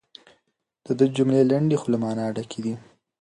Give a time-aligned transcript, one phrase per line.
[0.85, 2.73] د ده جملې لنډې خو له مانا ډکې دي.